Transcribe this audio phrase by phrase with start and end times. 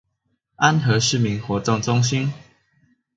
[0.55, 2.33] 安和市民活動中心